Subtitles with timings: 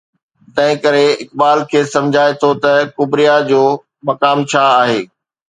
[0.55, 3.61] تنهن ڪري اقبال کيس سمجهائي ٿو ته ڪبريا جو
[4.11, 4.99] مقام ڇا آهي؟